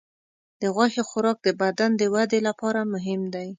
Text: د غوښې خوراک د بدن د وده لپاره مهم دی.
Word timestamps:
د 0.61 0.63
غوښې 0.75 1.03
خوراک 1.09 1.37
د 1.43 1.49
بدن 1.61 1.89
د 1.97 2.03
وده 2.13 2.39
لپاره 2.47 2.79
مهم 2.93 3.21
دی. 3.33 3.49